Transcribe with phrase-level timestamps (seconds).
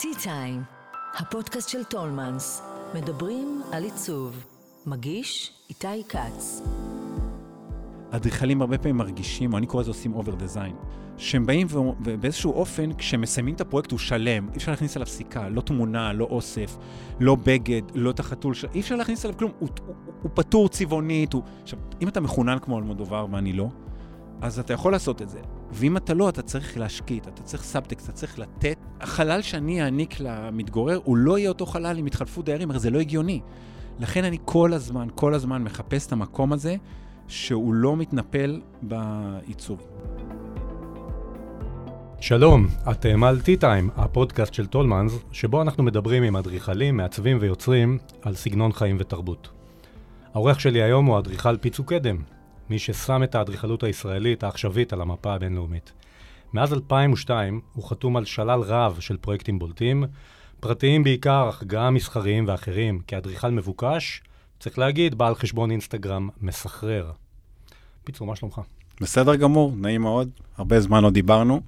[0.00, 0.62] Tea Time,
[1.14, 2.62] הפודקאסט של טולמנס.
[2.94, 4.44] מדברים על עיצוב.
[4.86, 6.62] מגיש איתי כץ.
[8.10, 10.76] אדריכלים הרבה פעמים מרגישים, או אני קורא לזה עושים over design,
[11.16, 11.66] שהם באים
[12.04, 16.12] ובאיזשהו אופן, כשהם מסיימים את הפרויקט הוא שלם, אי אפשר להכניס עליו סיכה, לא תמונה,
[16.12, 16.76] לא אוסף,
[17.20, 18.64] לא בגד, לא את החתול, ש...
[18.74, 21.42] אי אפשר להכניס עליו כלום, הוא, הוא, הוא פתור צבעונית, הוא...
[21.62, 23.68] עכשיו, אם אתה מחונן כמו אלמודובר ואני לא,
[24.40, 25.40] אז אתה יכול לעשות את זה.
[25.70, 28.78] ואם אתה לא, אתה צריך להשקיט, אתה צריך סאבטקסט, אתה צריך לתת.
[29.00, 32.98] החלל שאני אעניק למתגורר, הוא לא יהיה אותו חלל אם יתחלפו דיירים, הרי זה לא
[32.98, 33.40] הגיוני.
[34.00, 36.76] לכן אני כל הזמן, כל הזמן מחפש את המקום הזה,
[37.28, 39.86] שהוא לא מתנפל בעיצוב.
[42.20, 48.34] שלום, אתם על T-Time, הפודקאסט של טולמנס, שבו אנחנו מדברים עם אדריכלים, מעצבים ויוצרים על
[48.34, 49.48] סגנון חיים ותרבות.
[50.34, 52.16] האורח שלי היום הוא אדריכל פיצו קדם,
[52.70, 55.92] מי ששם את האדריכלות הישראלית העכשווית על המפה הבינלאומית.
[56.52, 60.04] מאז 2002 הוא חתום על שלל רב של פרויקטים בולטים,
[60.60, 63.00] פרטיים בעיקר, אך גם מסחריים ואחרים.
[63.06, 64.22] כאדריכל מבוקש,
[64.60, 67.12] צריך להגיד, בעל חשבון אינסטגרם מסחרר.
[68.04, 68.60] פיצור, מה שלומך?
[69.00, 70.30] בסדר גמור, נעים מאוד.
[70.56, 71.60] הרבה זמן לא דיברנו.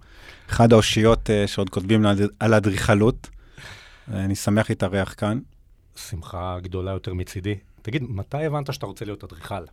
[0.50, 2.06] אחד האושיות uh, שעוד כותבים
[2.40, 3.30] על אדריכלות.
[4.08, 5.38] אני שמח להתארח כאן.
[5.96, 7.54] שמחה גדולה יותר מצידי.
[7.82, 9.64] תגיד, מתי הבנת שאתה רוצה להיות אדריכל?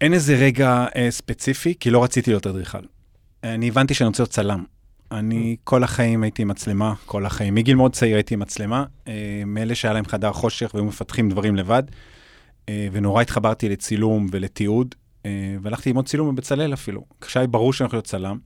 [0.00, 2.97] אין איזה רגע uh, ספציפי, כי לא רציתי להיות אדריכל.
[3.44, 4.64] אני הבנתי שאני רוצה להיות צלם.
[5.12, 7.54] אני כל החיים הייתי עם מצלמה, כל החיים.
[7.54, 9.08] מגיל מאוד צעיר הייתי עם מצלמה, uh,
[9.46, 15.26] מאלה שהיה להם חדר חושך והיו מפתחים דברים לבד, uh, ונורא התחברתי לצילום ולתיעוד, uh,
[15.62, 17.04] והלכתי ללמוד צילום בבצלאל אפילו.
[17.20, 18.38] כשהיה ברור שאני הולך להיות צלם.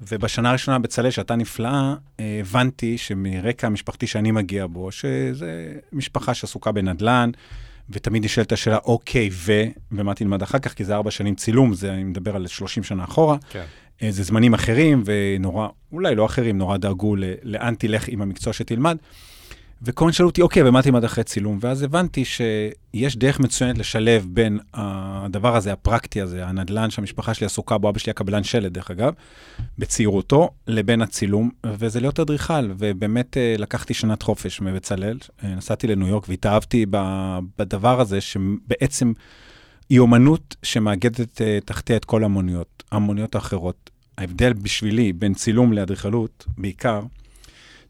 [0.00, 7.30] ובשנה הראשונה בצלאל, שהייתה נפלאה, הבנתי שמרקע המשפחתי שאני מגיע בו, שזה משפחה שעסוקה בנדל"ן,
[7.90, 9.62] ותמיד נשאלת השאלה, אוקיי, ו...
[9.92, 10.74] ומה תלמד אחר כך?
[10.74, 13.36] כי זה ארבע שנים צילום, זה, אני מדבר על 30 שנה אחורה.
[13.50, 13.64] כן.
[14.10, 18.96] זה זמנים אחרים, ונורא, אולי לא אחרים, נורא דאגו לאן תלך עם המקצוע שתלמד.
[19.82, 21.58] וכל שאלו אותי, אוקיי, ומה תלמד אחרי צילום?
[21.60, 27.78] ואז הבנתי שיש דרך מצוינת לשלב בין הדבר הזה, הפרקטי הזה, הנדל"ן שהמשפחה שלי עסוקה
[27.78, 29.12] בו, אבא שלי היה קבלן שלד, דרך אגב,
[29.78, 32.70] בצעירותו, לבין הצילום, וזה להיות אדריכל.
[32.78, 36.86] ובאמת אה, לקחתי שנת חופש מבצלאל, אה, נסעתי לניו יורק והתאהבתי
[37.58, 39.12] בדבר הזה, שבעצם
[39.90, 43.90] היא אומנות שמאגדת אה, תחתיה את כל המוניות, המוניות האחרות.
[44.18, 47.00] ההבדל בשבילי בין צילום לאדריכלות, בעיקר,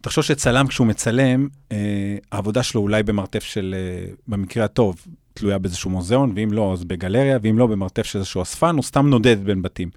[0.01, 5.91] תחשוב שצלם, כשהוא מצלם, אה, העבודה שלו אולי במרתף של, אה, במקרה הטוב, תלויה באיזשהו
[5.91, 9.63] מוזיאון, ואם לא, אז בגלריה, ואם לא, במרתף של איזשהו אספן, הוא סתם נודד בין
[9.63, 9.91] בתים.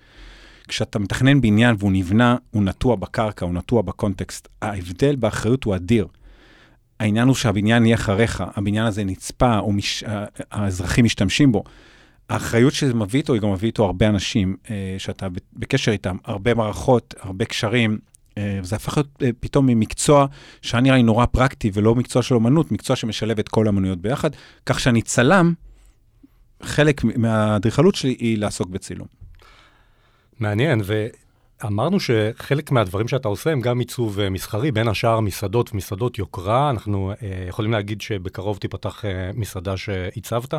[0.68, 4.48] כשאתה מתכנן בניין והוא נבנה, הוא נטוע בקרקע, הוא נטוע בקונטקסט.
[4.62, 6.08] ההבדל באחריות הוא אדיר.
[7.00, 10.04] העניין הוא שהבניין יהיה אחריך, הבניין הזה נצפה, מש...
[10.52, 11.64] האזרחים משתמשים בו.
[12.32, 16.54] האחריות שזה מביא איתו, היא גם מביא איתו הרבה אנשים אה, שאתה בקשר איתם, הרבה
[16.54, 17.98] מערכות, הרבה קשרים,
[18.38, 20.26] אה, וזה הפך להיות אה, פתאום ממקצוע
[20.62, 24.30] שהיה נראה לי נורא פרקטי ולא מקצוע של אומנות, מקצוע שמשלב את כל האמנויות ביחד,
[24.66, 25.54] כך שאני צלם,
[26.64, 29.08] חלק מהאדריכלות שלי היא לעסוק בצילום.
[30.40, 36.20] מעניין, ואמרנו שחלק מהדברים שאתה עושה הם גם עיצוב אה, מסחרי, בין השאר מסעדות ומסעדות
[36.20, 36.70] יוקרה.
[36.70, 37.12] אנחנו
[37.48, 39.04] יכולים להגיד שבקרוב תיפתח
[39.34, 40.54] מסעדה שעיצבת,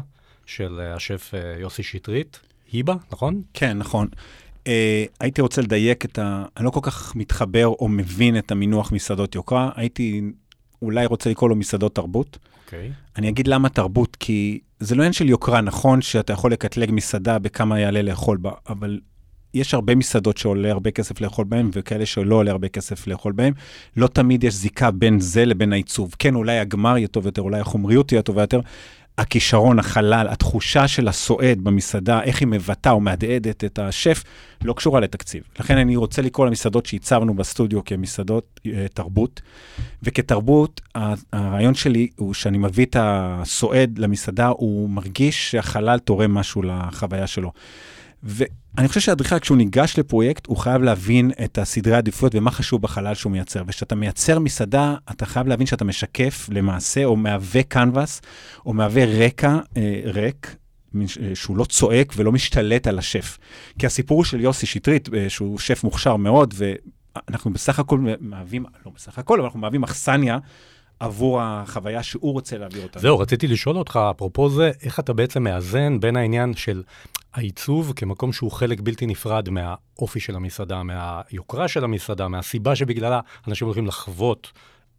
[0.46, 2.40] של השף יוסי שטרית,
[2.72, 3.42] היבה, נכון?
[3.54, 4.08] כן, נכון.
[4.66, 6.44] אה, הייתי רוצה לדייק את ה...
[6.56, 10.22] אני לא כל כך מתחבר או מבין את המינוח מסעדות יוקרה, הייתי
[10.82, 12.38] אולי רוצה לקרוא לו מסעדות תרבות.
[12.64, 12.88] אוקיי.
[12.88, 13.18] Okay.
[13.18, 17.38] אני אגיד למה תרבות, כי זה לא עניין של יוקרה, נכון שאתה יכול לקטלג מסעדה
[17.38, 19.00] בכמה יעלה לאכול בה, אבל
[19.54, 23.52] יש הרבה מסעדות שעולה הרבה כסף לאכול בהן, וכאלה שלא עולה הרבה כסף לאכול בהן.
[23.96, 26.14] לא תמיד יש זיקה בין זה לבין העיצוב.
[26.18, 28.60] כן, אולי הגמר יהיה טוב יותר, אולי החומריות תהיה טובה יותר,
[29.18, 34.24] הכישרון, החלל, התחושה של הסועד במסעדה, איך היא מבטאה או מהדהדת את השף,
[34.64, 35.42] לא קשורה לתקציב.
[35.60, 39.40] לכן אני רוצה לקרוא למסעדות שהצבנו בסטודיו כמסעדות אה, תרבות,
[40.02, 40.80] וכתרבות,
[41.32, 47.52] הרעיון שלי הוא שאני מביא את הסועד למסעדה, הוא מרגיש שהחלל תורם משהו לחוויה שלו.
[48.22, 53.14] ואני חושב שהאדריכל, כשהוא ניגש לפרויקט, הוא חייב להבין את הסדרי העדיפויות ומה חשוב בחלל
[53.14, 53.62] שהוא מייצר.
[53.66, 58.20] וכשאתה מייצר מסעדה, אתה חייב להבין שאתה משקף למעשה, או מהווה קנבס,
[58.66, 60.56] או מהווה רקע אה, ריק,
[60.96, 63.38] אה, שהוא לא צועק ולא משתלט על השף.
[63.78, 68.92] כי הסיפור של יוסי שטרית, אה, שהוא שף מוכשר מאוד, ואנחנו בסך הכל מהווים, לא
[68.94, 70.38] בסך הכל, אבל אנחנו מהווים אכסניה
[71.02, 72.98] עבור החוויה שהוא רוצה להעביר אותה.
[72.98, 76.82] זהו, רציתי לשאול אותך, אפרופו זה, איך אתה בעצם מאזן בין העניין של
[77.34, 83.66] העיצוב כמקום שהוא חלק בלתי נפרד מהאופי של המסעדה, מהיוקרה של המסעדה, מהסיבה שבגללה אנשים
[83.66, 84.52] הולכים לחוות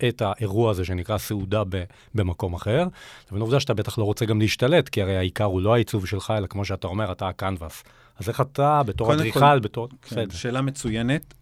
[0.08, 1.84] את האירוע הזה שנקרא סעודה ב-
[2.16, 2.88] במקום אחר.
[3.30, 6.34] לבין עובדה שאתה בטח לא רוצה גם להשתלט, כי הרי העיקר הוא לא העיצוב שלך,
[6.38, 7.84] אלא כמו שאתה אומר, אתה הקנבס.
[8.20, 9.88] אז איך אתה, בתור אדריכל, בתור...
[9.90, 10.36] כן, בסדר.
[10.36, 11.34] שאלה מצוינת.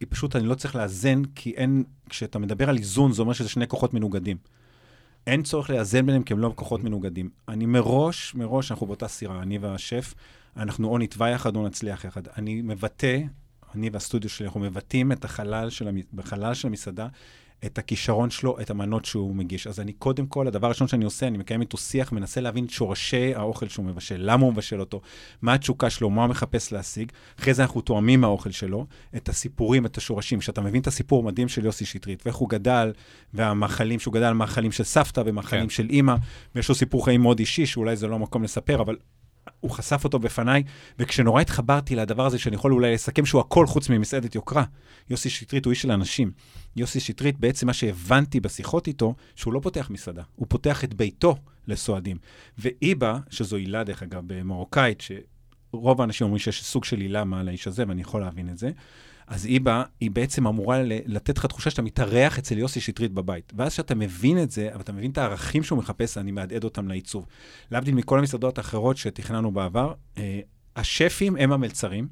[0.00, 3.48] היא פשוט, אני לא צריך לאזן, כי אין, כשאתה מדבר על איזון, זה אומר שזה
[3.48, 4.36] שני כוחות מנוגדים.
[5.26, 7.30] אין צורך לאזן ביניהם כי הם לא כוחות מנוגדים.
[7.48, 10.14] אני מראש, מראש, אנחנו באותה סירה, אני והשף,
[10.56, 12.22] אנחנו או נתבע יחד או נצליח יחד.
[12.36, 13.20] אני מבטא,
[13.74, 15.96] אני והסטודיו שלי, אנחנו מבטאים את החלל של, המ...
[16.14, 17.08] בחלל של המסעדה,
[17.64, 19.66] את הכישרון שלו, את המנות שהוא מגיש.
[19.66, 23.34] אז אני קודם כל, הדבר הראשון שאני עושה, אני מקיים איתו שיח, מנסה להבין שורשי
[23.34, 25.00] האוכל שהוא מבשל, למה הוא מבשל אותו,
[25.42, 27.12] מה התשוקה שלו, מה הוא מחפש להשיג.
[27.40, 28.86] אחרי זה אנחנו תואמים מהאוכל שלו,
[29.16, 30.38] את הסיפורים, את השורשים.
[30.38, 32.92] כשאתה מבין את הסיפור המדהים של יוסי שטרית, ואיך הוא גדל,
[33.34, 35.68] והמאכלים, שהוא גדל מאכלים של סבתא ומאכלים כן.
[35.68, 36.14] של אימא,
[36.54, 38.96] ויש לו סיפור חיים מאוד אישי, שאולי זה לא המקום לספר, אבל
[39.60, 40.62] הוא חשף אותו בפניי,
[40.98, 44.64] וכשנורא התחברתי לדבר הזה, שאני יכול אולי לסכם שהוא הכל חוץ ממסעדת יוקרה,
[45.10, 46.30] יוסי שטרית הוא איש של אנשים.
[46.76, 51.36] יוסי שטרית, בעצם מה שהבנתי בשיחות איתו, שהוא לא פותח מסעדה, הוא פותח את ביתו
[51.68, 52.16] לסועדים.
[52.58, 57.66] ואיבה, שזו הילה, דרך אגב, במרוקאית, שרוב האנשים אומרים שיש סוג של הילה מעל האיש
[57.66, 58.70] הזה, ואני יכול להבין את זה.
[59.26, 63.52] אז היא באה, היא בעצם אמורה לתת לך תחושה שאתה מתארח אצל יוסי שטרית בבית.
[63.56, 66.88] ואז כשאתה מבין את זה, אבל אתה מבין את הערכים שהוא מחפש, אני מהדהד אותם
[66.88, 67.26] לעיצוב.
[67.70, 70.40] להבדיל מכל המסעדות האחרות שתכננו בעבר, אה,
[70.76, 72.08] השפים הם המלצרים.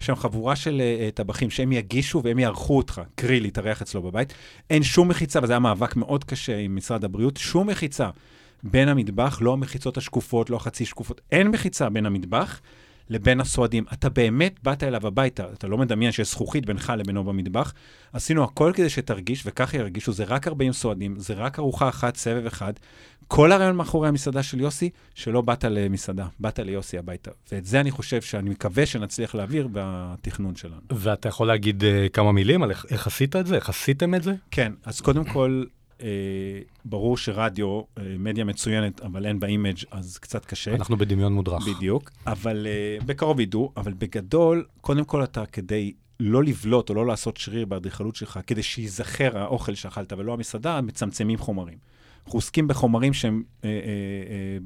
[0.00, 4.34] יש שם חבורה של uh, טבחים שהם יגישו והם יערכו אותך, קרי להתארח אצלו בבית.
[4.70, 8.10] אין שום מחיצה, וזה היה מאבק מאוד קשה עם משרד הבריאות, שום מחיצה
[8.62, 12.60] בין המטבח, לא המחיצות השקופות, לא החצי שקופות, אין מחיצה בין המטבח
[13.10, 13.84] לבין הסועדים.
[13.92, 17.72] אתה באמת באת אליו הביתה, אתה לא מדמיין שיש זכוכית בינך לבינו במטבח.
[18.12, 22.46] עשינו הכל כדי שתרגיש, וככה ירגישו, זה רק 40 סועדים, זה רק ארוחה אחת, סבב
[22.46, 22.72] אחד.
[23.28, 27.30] כל הרעיון מאחורי המסעדה של יוסי, שלא באת למסעדה, באת ליוסי הביתה.
[27.52, 30.80] ואת זה אני חושב שאני מקווה שנצליח להעביר בתכנון שלנו.
[30.90, 33.56] ואתה יכול להגיד אה, כמה מילים על איך, איך עשית את זה?
[33.56, 34.34] איך עשיתם את זה?
[34.50, 35.64] כן, אז קודם כל,
[36.04, 36.08] אה,
[36.84, 40.74] ברור שרדיו, אה, מדיה מצוינת, אבל אין בה image אז קצת קשה.
[40.74, 41.68] אנחנו בדמיון מודרך.
[41.68, 47.06] בדיוק, אבל אה, בקרוב ידעו, אבל בגדול, קודם כל אתה כדי לא לבלוט או לא
[47.06, 51.78] לעשות שריר באדריכלות שלך, כדי שייזכר האוכל שאכלת ולא המסעדה, מצמצמים חומרים.
[52.24, 53.74] אנחנו עוסקים בחומרים שהם אה, אה,
[54.30, 54.58] אה,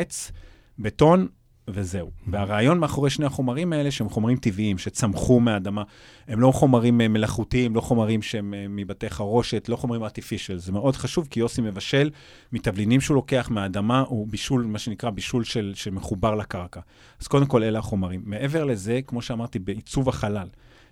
[0.00, 0.32] עץ,
[0.78, 1.28] בטון,
[1.68, 2.10] וזהו.
[2.26, 5.82] והרעיון מאחורי שני החומרים האלה, שהם חומרים טבעיים, שצמחו מהאדמה,
[6.28, 10.56] הם לא חומרים אה, מלאכותיים, לא חומרים שהם אה, מבתי חרושת, לא חומרים artificial.
[10.56, 12.10] זה מאוד חשוב, כי יוסי מבשל
[12.52, 16.80] מתבלינים שהוא לוקח מהאדמה, הוא בישול, מה שנקרא בישול של, שמחובר לקרקע.
[17.20, 18.22] אז קודם כל, אלה החומרים.
[18.24, 20.48] מעבר לזה, כמו שאמרתי, בעיצוב החלל,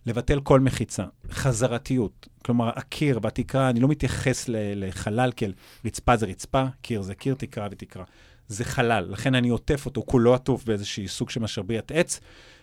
[0.07, 2.29] לבטל כל מחיצה, חזרתיות.
[2.45, 5.53] כלומר, הקיר בתקרה, אני לא מתייחס לחלל כאל
[5.85, 8.05] רצפה זה רצפה, קיר זה קיר, תקרה ותקרה.
[8.51, 12.21] זה חלל, לכן אני עוטף אותו כולו עטוף באיזשהי סוג של משרביית עץ,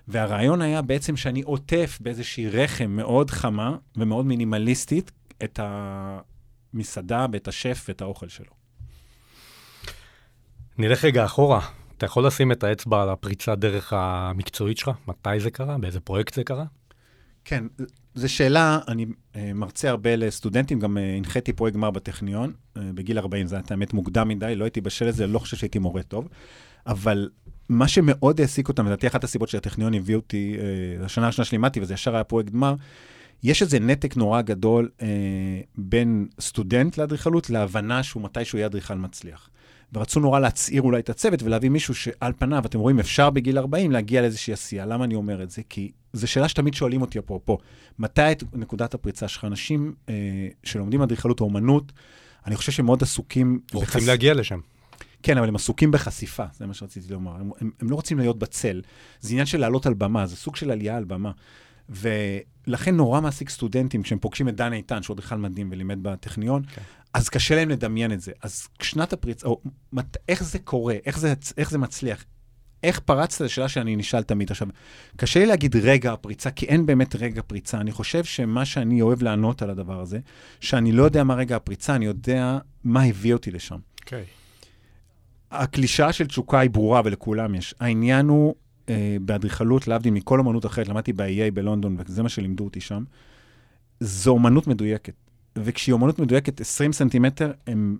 [0.08, 5.12] והרעיון היה בעצם שאני עוטף באיזושהי רחם מאוד חמה ומאוד מינימליסטית
[5.44, 8.54] את המסעדה ואת השף ואת האוכל שלו.
[10.78, 11.62] נלך רגע אחורה.
[11.98, 14.92] אתה יכול לשים את האצבע על הפריצת דרך המקצועית שלך?
[15.08, 15.78] מתי זה קרה?
[15.78, 16.66] באיזה פרויקט זה קרה?
[17.50, 17.64] כן,
[18.16, 19.06] זו שאלה, אני
[19.36, 23.64] אה, מרצה הרבה לסטודנטים, גם אה, הנחיתי פרויקט גמר בטכניון, אה, בגיל 40, זה היה
[23.70, 26.28] האמת מוקדם מדי, לא הייתי בשל לזה, לא חושב שהייתי מורה טוב,
[26.88, 27.30] אבל
[27.70, 30.58] מה שמאוד העסיק אותם, לדעתי אחת הסיבות שהטכניון הביא אותי,
[31.02, 32.76] השנה הראשונה שלימדתי, וזה ישר היה פרויקט גמר,
[33.44, 35.08] יש איזה נתק נורא גדול אה,
[35.78, 39.50] בין סטודנט לאדריכלות להבנה שהוא מתישהו יהיה אדריכל מצליח.
[39.94, 43.92] ורצו נורא להצעיר אולי את הצוות ולהביא מישהו שעל פניו, אתם רואים, אפשר בגיל 40
[43.92, 44.86] להגיע לאיזושהי עשייה.
[44.86, 45.62] למה אני אומר את זה?
[45.70, 47.58] כי זו שאלה שתמיד שואלים אותי אפרופו.
[48.00, 49.46] מתי את נקודת הפריצה שלך?
[49.46, 50.14] אנשים אה,
[50.64, 51.92] שלומדים אדריכלות או אומנות,
[52.48, 53.60] אני חושב שהם מאוד עסוקים...
[53.74, 54.08] רוצים בחש...
[54.08, 54.60] להגיע לשם.
[55.24, 57.32] כן, אבל הם עסוקים בחשיפה, זה מה שרציתי לומר.
[57.32, 58.82] הם, הם, הם לא רוצים להיות בצל.
[59.20, 61.32] זה עניין של לעלות על במה, זה סוג של עלייה על במה.
[61.90, 66.82] ולכן נורא מעסיק סטודנטים כשהם פוגשים את דן איתן, שהוא אדריכל מדהים ולימד בטכניון, כן.
[67.14, 68.32] אז קשה להם לדמיין את זה.
[68.42, 69.62] אז שנת הפריצה, או
[69.94, 72.24] מת, איך זה קורה, איך זה, איך זה מצליח,
[72.84, 74.52] איך פרצת לשאלה שאני נשאל תמיד.
[74.52, 74.68] עכשיו,
[75.16, 77.78] קשה לי להגיד רגע הפריצה, כי אין באמת רגע פריצה.
[77.78, 80.20] אני חושב שמה שאני אוהב לענות על הדבר הזה,
[80.60, 83.78] שאני לא יודע מה רגע הפריצה, אני יודע מה הביא אותי לשם.
[84.00, 84.24] אוקיי.
[84.24, 84.38] Okay.
[85.52, 87.76] הקלישאה של תשוקה היא ברורה ולכולם יש.
[87.80, 88.56] העניין הוא,
[88.90, 93.04] אה, באדריכלות, להבדיל מכל אמנות אחרת, למדתי ב-EA בלונדון, וזה מה שלימדו אותי שם,
[94.00, 95.14] זו אמנות מדויקת.
[95.56, 97.98] וכשהיא אמנות מדויקת, 20 סנטימטר הם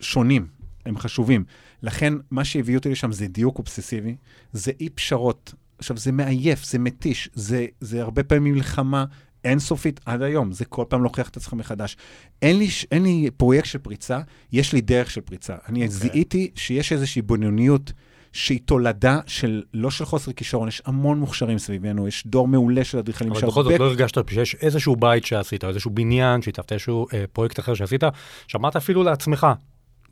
[0.00, 0.46] שונים,
[0.86, 1.44] הם חשובים.
[1.82, 4.16] לכן, מה שהביא אותי לשם זה דיוק אובססיבי,
[4.52, 5.54] זה אי פשרות.
[5.78, 9.04] עכשיו, זה מעייף, זה מתיש, זה, זה הרבה פעמים מלחמה
[9.44, 11.96] אינסופית עד היום, זה כל פעם לוקח את עצמך מחדש.
[12.42, 14.20] אין לי, אין לי פרויקט של פריצה,
[14.52, 15.56] יש לי דרך של פריצה.
[15.68, 15.86] אני okay.
[15.86, 15.88] אוקיי.
[15.88, 17.92] זיהיתי שיש איזושהי בניוניות.
[18.32, 22.98] שהיא תולדה של, לא של חוסר כישרון, יש המון מוכשרים סביבנו, יש דור מעולה של
[22.98, 23.32] אדריכלים.
[23.32, 27.58] אבל בכל זאת לא הרגשת שיש איזשהו בית שעשית, איזשהו בניין שהצבת, איזשהו אה, פרויקט
[27.58, 28.02] אחר שעשית,
[28.46, 29.46] שאמרת אפילו לעצמך,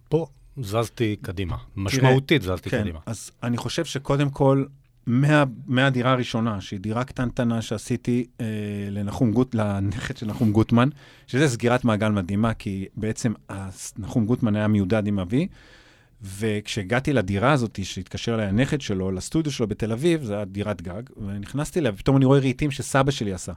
[0.08, 0.26] פה
[0.62, 2.98] זזתי קדימה, משמעותית זזתי כן, קדימה.
[3.06, 4.64] אז אני חושב שקודם כל,
[5.06, 8.46] מה, מהדירה הראשונה, שהיא דירה קטנטנה שעשיתי אה,
[8.90, 10.88] לנחום גוט, לנכד של נחום גוטמן,
[11.26, 13.32] שזה סגירת מעגל מדהימה, כי בעצם
[13.98, 15.48] נחום גוטמן היה מיודד עם אבי,
[16.22, 21.02] וכשהגעתי לדירה הזאת, שהתקשר אליי הנכד שלו, לסטודיו שלו בתל אביב, זו הייתה דירת גג,
[21.26, 23.52] ונכנסתי אליה, ופתאום אני רואה רהיטים שסבא שלי עשה.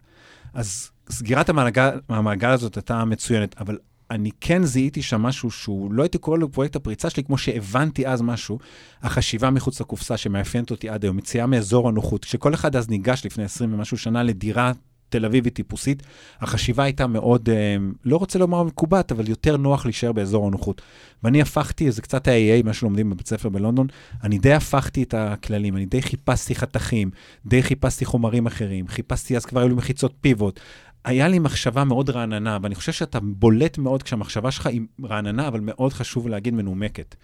[0.53, 3.77] אז סגירת המעגל, המעגל הזאת הייתה מצוינת, אבל
[4.13, 8.07] אני כן זיהיתי שם משהו שהוא, לא הייתי קורא לו פרויקט הפריצה שלי, כמו שהבנתי
[8.07, 8.59] אז משהו,
[9.01, 12.25] החשיבה מחוץ לקופסה שמאפיינת אותי עד היום, יציאה מאזור הנוחות.
[12.25, 14.71] כשכל אחד אז ניגש לפני 20 ומשהו שנה לדירה
[15.09, 16.03] תל אביבית טיפוסית,
[16.39, 20.81] החשיבה הייתה מאוד, אה, לא רוצה לומר מקובעת, אבל יותר נוח להישאר באזור הנוחות.
[21.23, 23.87] ואני הפכתי, זה קצת ה-AA, מה שלומדים בבית ספר בלונדון,
[24.23, 27.11] אני די הפכתי את הכללים, אני די חיפשתי חתכים,
[27.45, 30.59] די חיפשתי חומרים אחרים, חיפשתי, אז כבר היו לי מחיצות פיבוט.
[31.05, 35.59] היה לי מחשבה מאוד רעננה, ואני חושב שאתה בולט מאוד כשהמחשבה שלך היא רעננה, אבל
[35.59, 37.15] מאוד חשוב להגיד מנומקת.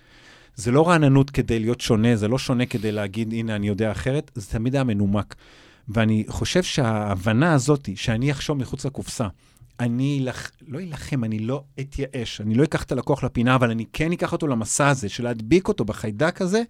[0.55, 4.31] זה לא רעננות כדי להיות שונה, זה לא שונה כדי להגיד, הנה, אני יודע אחרת,
[4.35, 5.35] זה תמיד היה מנומק.
[5.89, 9.27] ואני חושב שההבנה הזאת, שאני אחשוב מחוץ לקופסה,
[9.79, 10.51] אני אלח...
[10.67, 14.31] לא אלחם, אני לא אתייאש, אני לא אקח את הלקוח לפינה, אבל אני כן אקח
[14.31, 16.61] אותו למסע הזה, של להדביק אותו בחיידק הזה,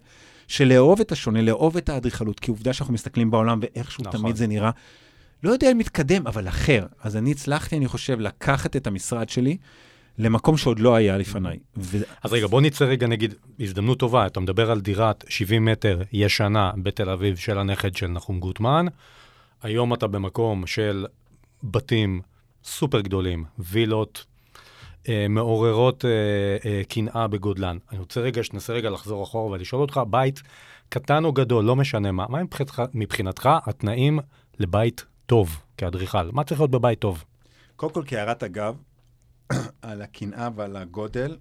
[0.48, 4.20] של לאהוב את השונה, לאהוב את האדריכלות, כי עובדה שאנחנו מסתכלים בעולם ואיכשהו נכון.
[4.20, 4.70] תמיד זה נראה,
[5.42, 6.86] לא יודע אם מתקדם, אבל אחר.
[7.02, 9.56] אז אני הצלחתי, אני חושב, לקחת את המשרד שלי
[10.18, 11.58] למקום שעוד לא היה לפניי.
[11.76, 11.98] ו...
[12.22, 16.70] אז רגע, בוא נצא רגע, נגיד, הזדמנות טובה, אתה מדבר על דירת 70 מטר ישנה
[16.82, 18.86] בתל אביב של הנכד של נחום גוטמן,
[19.62, 21.06] היום אתה במקום של
[21.64, 22.20] בתים
[22.64, 24.24] סופר גדולים, וילות
[25.08, 26.10] אה, מעוררות אה,
[26.70, 27.78] אה, קנאה בגודלן.
[27.90, 30.42] אני רוצה רגע, שננסה רגע לחזור אחורה ולשאול אותך, בית
[30.88, 34.18] קטן או גדול, לא משנה מה, מה מבחינתך, מבחינתך התנאים
[34.58, 36.30] לבית טוב כאדריכל?
[36.32, 37.24] מה צריך להיות בבית טוב?
[37.76, 38.76] קודם כל, כהערת אגב,
[39.82, 41.36] על הקנאה ועל הגודל,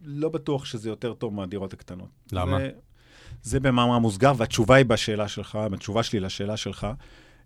[0.00, 2.08] לא בטוח שזה יותר טוב מהדירות הקטנות.
[2.32, 2.58] למה?
[2.58, 2.70] זה,
[3.42, 6.86] זה במאמר מוסגר, והתשובה היא בשאלה שלך, בתשובה שלי לשאלה שלך,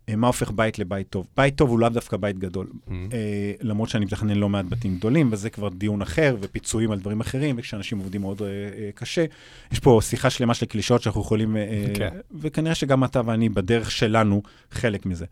[0.08, 1.26] אה, מה הופך בית לבית טוב.
[1.36, 2.90] בית טוב הוא לאו דווקא בית גדול, mm-hmm.
[3.12, 7.20] אה, למרות שאני מתכנן לא מעט בתים גדולים, וזה כבר דיון אחר, ופיצויים על דברים
[7.20, 9.24] אחרים, וכשאנשים עובדים מאוד אה, אה, קשה.
[9.72, 11.98] יש פה שיחה שלמה של קלישאות שאנחנו יכולים, אה, okay.
[11.98, 12.16] כן.
[12.40, 15.26] וכנראה שגם אתה ואני בדרך שלנו חלק מזה.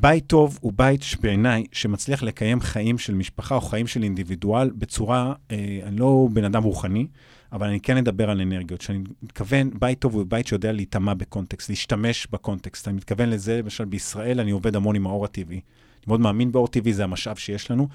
[0.00, 5.34] בית טוב הוא בית שבעיניי, שמצליח לקיים חיים של משפחה או חיים של אינדיבידואל בצורה,
[5.50, 7.06] אה, אני לא בן אדם רוחני,
[7.52, 8.80] אבל אני כן אדבר על אנרגיות.
[8.80, 12.88] שאני מתכוון, בית טוב הוא בית שיודע להיטמע בקונטקסט, להשתמש בקונטקסט.
[12.88, 15.56] אני מתכוון לזה, למשל בישראל אני עובד המון עם האור הטבעי.
[15.56, 17.88] אני מאוד מאמין באור טבעי, זה המשאב שיש לנו.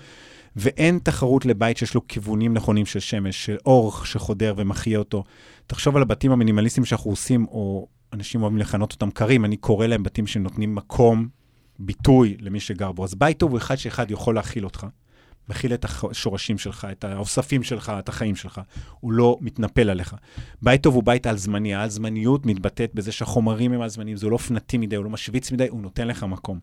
[0.55, 5.23] ואין תחרות לבית שיש לו כיוונים נכונים של שמש, של אור שחודר ומחיה אותו.
[5.67, 10.03] תחשוב על הבתים המינימליסטיים שאנחנו עושים, או אנשים אוהבים לכנות אותם קרים, אני קורא להם
[10.03, 11.40] בתים שנותנים מקום
[11.85, 13.03] ביטוי למי שגר בו.
[13.03, 14.87] אז בית טוב הוא אחד שאחד יכול להכיל אותך,
[15.49, 18.61] מכיל את השורשים שלך, את האוספים שלך, את החיים שלך.
[18.99, 20.15] הוא לא מתנפל עליך.
[20.61, 21.75] בית טוב הוא בית על-זמני.
[21.75, 25.81] העל-זמניות מתבטאת בזה שהחומרים הם על-זמניים, זה לא אופנתי מדי, הוא לא משוויץ מדי, הוא
[25.81, 26.59] נותן לך מקום.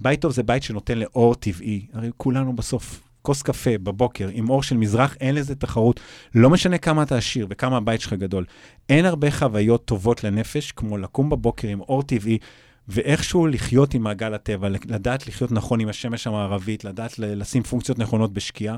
[0.00, 1.86] בית טוב זה בית שנותן לאור טבעי.
[1.92, 6.00] הרי כולנו בסוף כוס קפה בבוקר עם אור של מזרח, אין לזה תחרות.
[6.34, 8.44] לא משנה כמה אתה עשיר וכמה הבית שלך גדול.
[8.88, 12.38] אין הרבה חוויות טובות לנפש כמו לקום בבוקר עם אור טבעי
[12.88, 18.32] ואיכשהו לחיות עם מעגל הטבע, לדעת לחיות נכון עם השמש המערבית, לדעת לשים פונקציות נכונות
[18.32, 18.76] בשקיעה,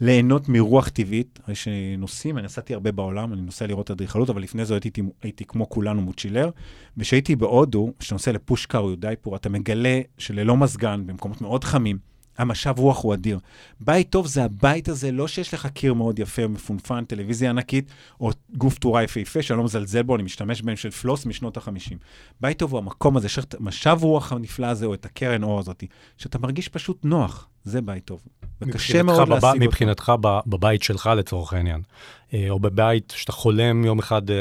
[0.00, 1.38] ליהנות מרוח טבעית.
[1.44, 5.44] הרי שנוסעים, אני נסעתי הרבה בעולם, אני נוסע לראות אדריכלות, אבל לפני זה הייתי, הייתי
[5.44, 6.50] כמו כולנו מוצ'ילר.
[6.96, 11.98] וכשהייתי בהודו, כשנוסע לפושקר או יודאיפור, אתה מגלה שללא מזגן, במקומות מאוד חמים,
[12.40, 13.38] המשב רוח הוא אדיר.
[13.80, 18.30] בית טוב זה הבית הזה, לא שיש לך קיר מאוד יפה ומפונפן, טלוויזיה ענקית, או
[18.56, 21.94] גוף תאורה יפהפה, שאני לא מזלזל בו, אני משתמש בהם של פלוס משנות ה-50.
[22.40, 25.58] בית טוב הוא המקום הזה, שיש את המשב רוח הנפלא הזה, או את הקרן אור
[25.58, 25.86] הזאתי,
[26.18, 28.20] שאתה מרגיש פשוט נוח, זה בית טוב.
[28.60, 29.44] וקשה מאוד בב...
[29.44, 30.42] להשיג מבחינתך אותו.
[30.46, 31.82] בבית שלך לצורך העניין,
[32.34, 34.36] אה, או בבית שאתה חולם יום אחד אה,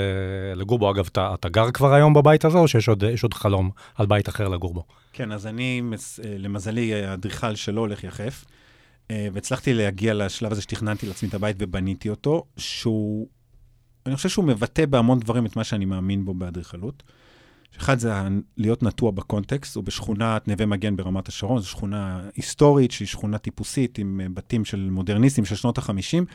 [0.56, 3.70] לגור בו, אגב, אתה, אתה גר כבר היום בבית הזה, או שיש עוד, עוד חלום
[3.96, 4.84] על בית אחר לגור בו?
[5.20, 8.46] כן, אז אני, אה, למזלי, אדריכל שלא הולך יחף,
[9.12, 13.28] אה, והצלחתי להגיע לשלב הזה שתכננתי לעצמי את הבית ובניתי אותו, שהוא,
[14.06, 17.04] אני חושב שהוא מבטא בהמון דברים את מה שאני מאמין בו באדריכלות.
[17.78, 18.14] אחד זה
[18.58, 23.98] להיות נטוע בקונטקסט, הוא בשכונת נווה מגן ברמת השרון, זו שכונה היסטורית, שהיא שכונה טיפוסית
[23.98, 26.26] עם אה, בתים של מודרניסטים של שנות ה-50,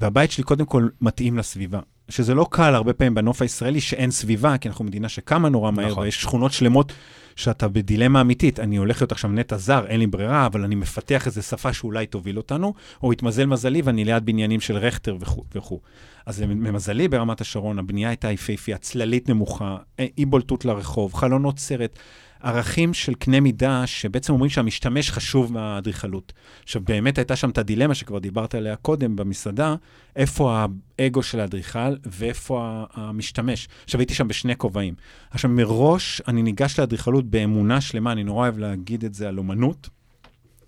[0.00, 1.80] והבית שלי קודם כל מתאים לסביבה.
[2.08, 5.90] שזה לא קל הרבה פעמים בנוף הישראלי שאין סביבה, כי אנחנו מדינה שקמה נורא מהר,
[5.90, 6.02] נכון.
[6.02, 6.92] ויש שכונות שלמות
[7.36, 8.60] שאתה בדילמה אמיתית.
[8.60, 12.06] אני הולך להיות עכשיו נטע זר, אין לי ברירה, אבל אני מפתח איזו שפה שאולי
[12.06, 15.16] תוביל אותנו, או התמזל מזלי ואני ליד בניינים של רכטר
[15.54, 15.80] וכו'.
[16.26, 19.76] אז למזלי ברמת השרון, הבנייה הייתה יפהפייה, צללית נמוכה,
[20.18, 21.98] אי בולטות לרחוב, חלונות סרט.
[22.42, 26.32] ערכים של קנה מידה, שבעצם אומרים שהמשתמש חשוב מהאדריכלות.
[26.62, 29.74] עכשיו, באמת הייתה שם את הדילמה שכבר דיברת עליה קודם במסעדה,
[30.16, 30.64] איפה
[30.98, 33.68] האגו של האדריכל ואיפה המשתמש.
[33.84, 34.94] עכשיו, הייתי שם בשני כובעים.
[35.30, 39.88] עכשיו, מראש אני ניגש לאדריכלות באמונה שלמה, אני נורא אוהב להגיד את זה על אומנות.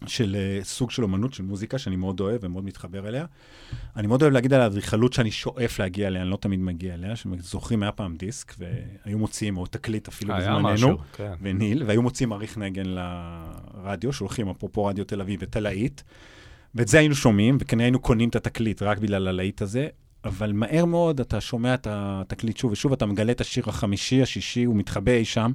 [0.07, 3.27] של uh, סוג של אומנות, של מוזיקה, שאני מאוד אוהב ומאוד מתחבר אליה.
[3.97, 7.17] אני מאוד אוהב להגיד על האדריכלות שאני שואף להגיע אליה, אני לא תמיד מגיע אליה,
[7.17, 11.33] שזוכרים, היה פעם דיסק, והיו מוציאים, או תקליט אפילו בזמננו, כן.
[11.43, 16.01] וניל, והיו מוציאים עריך נגן לרדיו, שולחים אפרופו רדיו תל אביב את הלהיט,
[16.75, 19.89] ואת זה היינו שומעים, וכנראה היינו קונים את התקליט רק בגלל הלהיט הזה,
[20.25, 24.65] אבל מהר מאוד אתה שומע את התקליט שוב ושוב, אתה מגלה את השיר החמישי, השישי,
[24.65, 25.53] הוא מתחבא אי שם,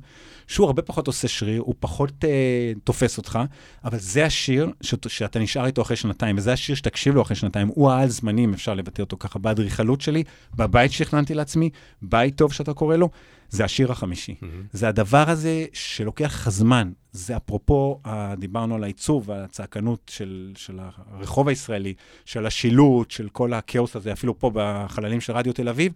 [0.47, 3.39] שהוא הרבה פחות עושה שריר, הוא פחות אה, תופס אותך,
[3.83, 7.67] אבל זה השיר ש- שאתה נשאר איתו אחרי שנתיים, וזה השיר שתקשיב לו אחרי שנתיים,
[7.67, 10.23] הוא העל זמנים, אפשר לבטא אותו ככה, באדריכלות שלי,
[10.55, 11.69] בבית שהכננתי לעצמי,
[12.01, 13.09] בית טוב שאתה קורא לו,
[13.49, 14.35] זה השיר החמישי.
[14.41, 14.45] Mm-hmm.
[14.73, 16.91] זה הדבר הזה שלוקח לך זמן.
[17.11, 18.01] זה אפרופו,
[18.37, 21.93] דיברנו על העיצוב ועל הצעקנות של, של הרחוב הישראלי,
[22.25, 25.93] של השילוט, של כל הכאוס הזה, אפילו פה בחללים של רדיו תל אביב,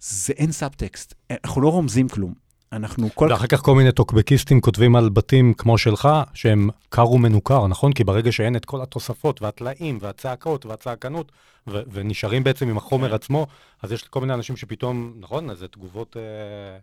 [0.00, 1.14] זה אין סאבטקסט.
[1.44, 2.45] אנחנו לא רומזים כלום.
[2.72, 3.28] אנחנו כל...
[3.30, 7.92] ואחר כך כל מיני טוקבקיסטים כותבים על בתים כמו שלך, שהם קר ומנוכר, נכון?
[7.92, 11.32] כי ברגע שאין את כל התוספות והטלאים והצעקות והצעקנות,
[11.68, 13.14] ו- ונשארים בעצם עם החומר כן.
[13.14, 13.46] עצמו,
[13.82, 15.50] אז יש כל מיני אנשים שפתאום, נכון?
[15.50, 16.16] אז זה תגובות...
[16.16, 16.78] אה...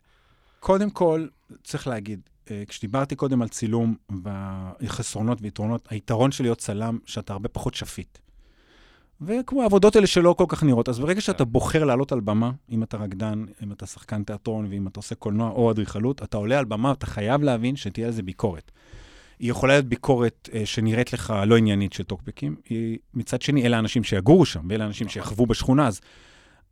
[0.60, 1.28] קודם כל,
[1.64, 2.20] צריך להגיד,
[2.52, 3.96] אה, כשדיברתי קודם על צילום
[4.82, 8.18] וחסרונות ויתרונות, היתרון של להיות צלם, שאתה הרבה פחות שפיט.
[9.28, 10.90] וכמו העבודות האלה שלא כל כך נראות.
[10.90, 14.88] אז ברגע שאתה בוחר לעלות על במה, אם אתה רקדן, אם אתה שחקן תיאטרון ואם
[14.88, 18.72] אתה עושה קולנוע או אדריכלות, אתה עולה על במה, אתה חייב להבין שתהיה לזה ביקורת.
[19.40, 22.56] היא יכולה להיות ביקורת אה, שנראית לך לא עניינית של טוקבקים.
[22.70, 25.14] היא, מצד שני, אלה האנשים שיגורו שם, ואלה האנשים נכון.
[25.14, 26.02] שיחוו בשכונה, אז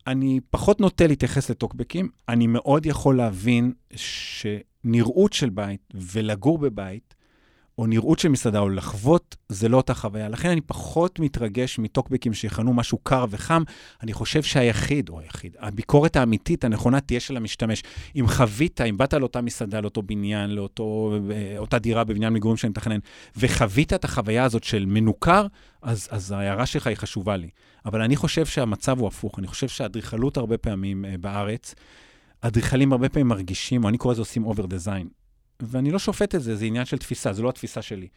[0.07, 2.09] אני פחות נוטה להתייחס לטוקבקים.
[2.29, 7.15] אני מאוד יכול להבין שנראות של בית ולגור בבית,
[7.77, 10.29] או נראות של מסעדה, או לחוות, זה לא אותה חוויה.
[10.29, 13.63] לכן אני פחות מתרגש מטוקבקים שיכנו משהו קר וחם.
[14.03, 17.83] אני חושב שהיחיד, או היחיד, הביקורת האמיתית, הנכונה, תהיה של המשתמש.
[18.15, 22.99] אם חווית, אם באת לאותה מסעדה, לאותו בניין, לאותה דירה בבניין מגורים שאני מתכנן,
[23.37, 25.47] וחווית את החוויה הזאת של מנוכר,
[25.81, 27.49] אז, אז ההערה שלך היא חשובה לי.
[27.85, 29.39] אבל אני חושב שהמצב הוא הפוך.
[29.39, 31.75] אני חושב שהאדריכלות הרבה פעמים אה, בארץ,
[32.41, 35.20] אדריכלים הרבה פעמים מרגישים, או אני קורא לזה עושים over design.
[35.61, 38.07] ואני לא שופט את זה, זה עניין של תפיסה, זו לא התפיסה שלי.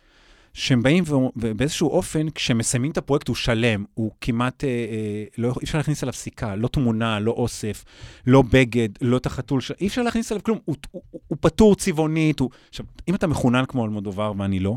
[0.55, 1.05] שהם באים
[1.37, 6.03] ובאיזשהו אופן, כשמסיימים את הפרויקט הוא שלם, הוא כמעט, אה, אה, לא, אי אפשר להכניס
[6.03, 7.85] עליו סיכה, לא תמונה, לא אוסף,
[8.27, 9.73] לא בגד, לא את החתול, ש...
[9.81, 12.41] אי אפשר להכניס עליו כלום, הוא, הוא, הוא, הוא פתור צבעונית.
[12.41, 12.51] הוא...
[12.69, 14.77] עכשיו, אם אתה מחונן כמו אלמודובר ואני לא,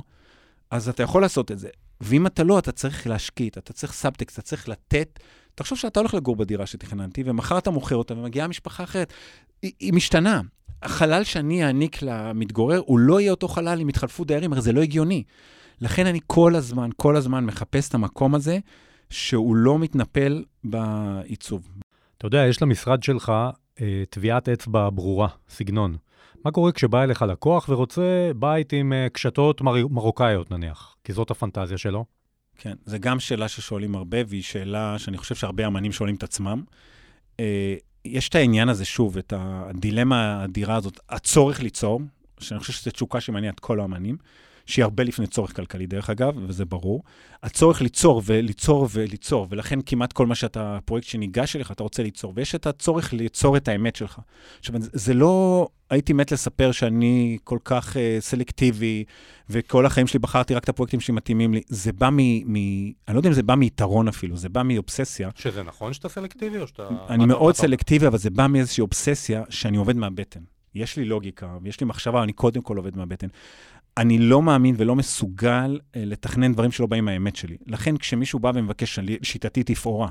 [0.71, 1.69] אז אתה יכול לעשות את זה.
[2.01, 5.19] ואם אתה לא, אתה צריך להשקיט, אתה צריך סאבטקסט, אתה צריך לתת.
[5.55, 9.13] תחשוב שאתה הולך לגור בדירה שתכננתי, ומחר אתה מוכר אותה ומגיעה משפחה אחרת.
[9.61, 10.41] היא, היא משתנה.
[10.83, 14.81] החלל שאני אעניק למתגורר, הוא לא יהיה אותו חלל אם יתחלפו דיירים, הרי זה לא
[14.81, 15.23] הגיוני.
[15.81, 18.57] לכן אני כל הזמן, כל הזמן מחפש את המקום הזה,
[19.09, 21.69] שהוא לא מתנפל בעיצוב.
[22.17, 23.31] אתה יודע, יש למשרד שלך
[23.81, 25.97] אה, טביעת אצבע ברורה, סגנון.
[26.45, 29.87] מה קורה כשבא אליך לקוח ורוצה בית עם אה, קשתות מר...
[29.87, 30.95] מרוקאיות נניח?
[31.03, 32.05] כי זאת הפנטזיה שלו.
[32.57, 36.63] כן, זו גם שאלה ששואלים הרבה, והיא שאלה שאני חושב שהרבה אמנים שואלים את עצמם.
[37.39, 37.75] אה,
[38.11, 42.01] יש את העניין הזה, שוב, את הדילמה האדירה הזאת, הצורך ליצור,
[42.39, 44.17] שאני חושב שזו תשוקה שמניעה את כל האמנים,
[44.67, 47.03] שהיא הרבה לפני צורך כלכלי, דרך אגב, וזה ברור.
[47.43, 52.33] הצורך ליצור וליצור וליצור, ולכן כמעט כל מה שאתה, פרויקט שניגש אליך, אתה רוצה ליצור,
[52.35, 54.19] ויש את הצורך ליצור את האמת שלך.
[54.59, 59.03] עכשיו, זה לא, הייתי מת לספר שאני כל כך uh, סלקטיבי,
[59.49, 61.61] וכל החיים שלי בחרתי רק את הפרויקטים שמתאימים לי.
[61.67, 62.17] זה בא מ...
[62.53, 62.55] מ
[63.07, 65.29] אני לא יודע אם זה בא מיתרון אפילו, זה בא מאובססיה.
[65.35, 66.87] שזה נכון שאתה סלקטיבי או שאתה...
[67.09, 70.39] אני מאוד סלקטיבי, אבל זה בא מאיזושהי אובססיה שאני עובד מהבטן.
[70.75, 73.27] יש לי לוגיקה, ויש לי מחשבה, אני קודם כל עובד מהבטן.
[73.97, 77.57] אני לא מאמין ולא מסוגל uh, לתכנן דברים שלא באים מהאמת שלי.
[77.67, 80.07] לכן כשמישהו בא ומבקש שיטתי תפאורה,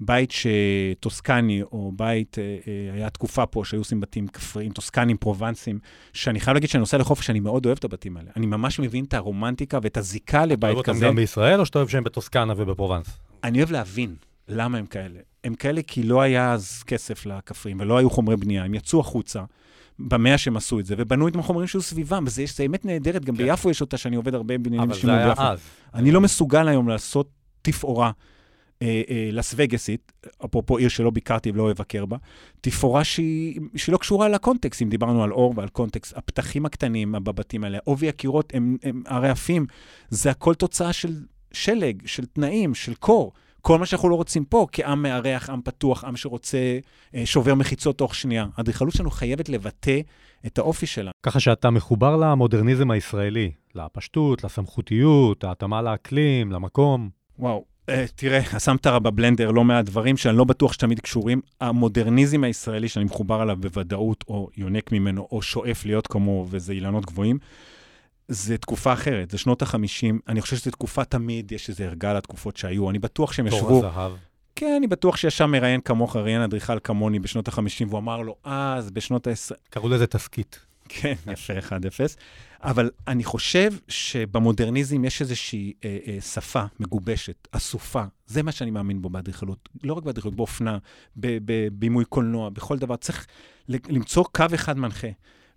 [0.00, 5.78] בית שטוסקני, או בית, uh, uh, היה תקופה פה שהיו עושים בתים כפריים, טוסקנים, פרובנסים,
[6.12, 8.30] שאני חייב להגיד שאני נוסע לחופש, אני מאוד אוהב את הבתים האלה.
[8.36, 10.80] אני ממש מבין את הרומנטיקה ואת הזיקה לבית כזה.
[10.80, 13.18] אתה אוהב אותם גם בישראל, או שאתה אוהב שהם בטוסקנה ובפרובנס?
[13.44, 14.14] אני אוהב להבין
[14.48, 15.18] למה הם כאלה.
[15.44, 19.44] הם כאלה כי לא היה אז כסף לכפריים ולא היו חומרי בנייה, הם יצאו החוצה.
[19.98, 23.24] במאה שהם עשו את זה, ובנו את החומרים שהיו סביבם, וזה יש, זה אמת נהדרת,
[23.24, 23.44] גם כן.
[23.44, 25.24] ביפו יש אותה, שאני עובד הרבה בבניינים של ביפו.
[25.26, 25.58] אבל זה היה אז.
[25.94, 27.28] אני לא מסוגל היום לעשות
[27.62, 28.10] תפאורה.
[28.82, 30.12] אה, אה, לס וגאסית,
[30.44, 32.16] אפרופו עיר שלא ביקרתי ולא אבקר בה,
[32.60, 36.16] תפאורה שהיא, שהיא לא קשורה לקונטקסט, אם דיברנו על אור ועל קונטקסט.
[36.16, 39.66] הפתחים הקטנים בבתים האלה, עובי הקירות הם, הם הרעפים,
[40.10, 41.14] זה הכל תוצאה של
[41.52, 43.32] שלג, של תנאים, של קור.
[43.66, 46.78] כל מה שאנחנו לא רוצים פה, כעם מארח, עם פתוח, עם שרוצה,
[47.14, 48.46] אה, שובר מחיצות תוך שנייה.
[48.56, 50.00] האדריכלות שלנו חייבת לבטא
[50.46, 51.10] את האופי שלה.
[51.22, 57.08] ככה שאתה מחובר למודרניזם הישראלי, לפשטות, לסמכותיות, ההתאמה לאקלים, למקום.
[57.38, 61.40] וואו, אה, תראה, שמת בבלנדר לא מעט דברים שאני לא בטוח שתמיד קשורים.
[61.60, 67.06] המודרניזם הישראלי שאני מחובר אליו בוודאות, או יונק ממנו, או שואף להיות כמו, וזה אילנות
[67.06, 67.38] גבוהים,
[68.28, 70.14] זה תקופה אחרת, זה שנות ה-50.
[70.28, 72.90] אני חושב שזו תקופה תמיד, יש איזה ערגה לתקופות שהיו.
[72.90, 73.68] אני בטוח שהם ישבו...
[73.68, 74.12] תור הזהב.
[74.56, 78.90] כן, אני בטוח שישב מראיין כמוך, ראיין אדריכל כמוני בשנות ה-50, והוא אמר לו, אז,
[78.90, 79.54] בשנות ה-20...
[79.70, 80.58] קראו לזה תסכית.
[80.88, 81.72] כן, יפה, 1-0.
[82.60, 88.04] אבל אני חושב שבמודרניזם יש איזושהי אה, אה, שפה מגובשת, אסופה.
[88.26, 89.68] זה מה שאני מאמין בו באדריכלות.
[89.82, 90.78] לא רק באדריכלות, באופנה,
[91.16, 92.96] בבימוי קולנוע, בכל דבר.
[92.96, 93.26] צריך
[93.68, 95.08] למצוא קו אחד מנחה.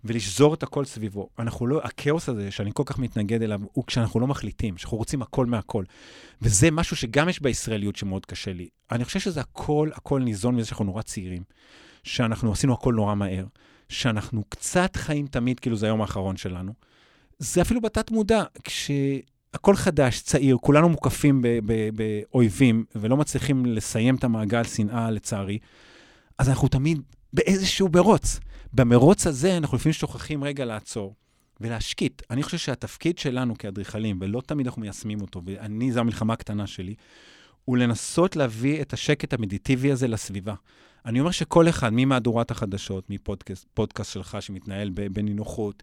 [0.04, 1.28] ולשזור את הכל סביבו.
[1.38, 5.22] אנחנו לא, הכאוס הזה שאני כל כך מתנגד אליו, הוא כשאנחנו לא מחליטים, שאנחנו רוצים
[5.22, 5.84] הכל מהכל.
[6.42, 8.68] וזה משהו שגם יש בישראליות שמאוד קשה לי.
[8.92, 11.42] אני חושב שזה הכל, הכל ניזון מזה שאנחנו נורא צעירים,
[12.02, 13.44] שאנחנו עשינו הכל נורא מהר,
[13.88, 16.72] שאנחנו קצת חיים תמיד כאילו זה היום האחרון שלנו.
[17.38, 21.42] זה אפילו בתת מודע, כשהכול חדש, צעיר, כולנו מוקפים
[21.94, 25.58] באויבים ולא מצליחים לסיים את המעגל שנאה, לצערי,
[26.38, 27.00] אז אנחנו תמיד
[27.32, 28.40] באיזשהו מרוץ.
[28.72, 31.14] במרוץ הזה אנחנו לפעמים שוכחים רגע לעצור
[31.60, 32.22] ולהשקיט.
[32.30, 36.94] אני חושב שהתפקיד שלנו כאדריכלים, ולא תמיד אנחנו מיישמים אותו, ואני, זו המלחמה הקטנה שלי,
[37.64, 40.54] הוא לנסות להביא את השקט המדיטיבי הזה לסביבה.
[41.06, 45.82] אני אומר שכל אחד, ממהדורת החדשות, מפודקאסט שלך שמתנהל בנינוחות,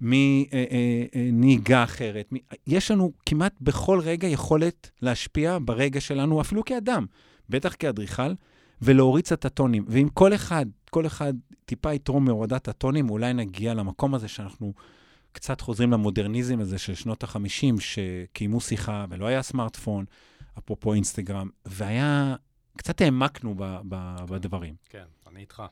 [0.00, 2.32] מנהיגה אחרת.
[2.66, 7.06] יש לנו כמעט בכל רגע יכולת להשפיע ברגע שלנו, אפילו כאדם,
[7.48, 8.32] בטח כאדריכל,
[8.82, 9.84] ולהוריד קצת את הטונים.
[9.88, 14.72] ואם כל אחד, כל אחד טיפה יתרום מהורדת הטונים, אולי נגיע למקום הזה שאנחנו
[15.32, 20.04] קצת חוזרים למודרניזם הזה של שנות ה-50, שקיימו שיחה ולא היה סמארטפון,
[20.58, 22.36] אפרופו אינסטגרם, והיה,
[22.76, 24.74] קצת העמקנו ב, ב, בדברים.
[24.88, 25.62] כן, אני איתך.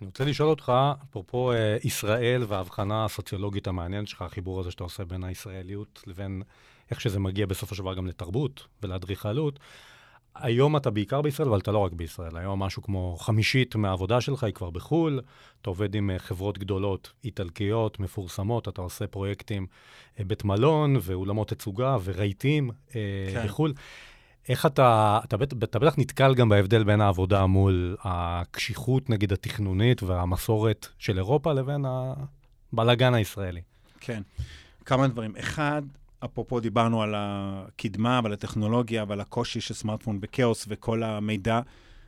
[0.00, 0.72] אני רוצה לשאול אותך,
[1.10, 6.42] אפרופו אה, ישראל וההבחנה הסוציולוגית המעניינת שלך, החיבור הזה שאתה עושה בין הישראליות לבין
[6.90, 9.58] איך שזה מגיע בסופו של דבר גם לתרבות ולאדריכלות.
[10.40, 12.36] היום אתה בעיקר בישראל, אבל אתה לא רק בישראל.
[12.36, 15.20] היום משהו כמו חמישית מהעבודה שלך היא כבר בחו"ל.
[15.62, 19.66] אתה עובד עם אה, חברות גדולות, איטלקיות, מפורסמות, אתה עושה פרויקטים
[20.18, 23.00] אה, בית מלון ואולמות תצוגה ורהיטים אה,
[23.32, 23.46] כן.
[23.46, 23.72] בחו"ל.
[24.48, 30.02] איך אתה, אתה, אתה, אתה בטח נתקל גם בהבדל בין העבודה מול הקשיחות, נגיד, התכנונית
[30.02, 31.84] והמסורת של אירופה לבין
[32.72, 33.60] הבלאגן הישראלי.
[34.00, 34.22] כן,
[34.84, 35.36] כמה דברים.
[35.38, 35.82] אחד,
[36.24, 41.60] אפרופו דיברנו על הקדמה ועל הטכנולוגיה ועל הקושי של סמארטפון בכאוס וכל המידע,